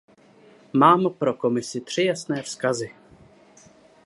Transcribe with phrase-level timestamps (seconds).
[0.73, 2.91] Mám pro Komisi tři jasné vzkazy.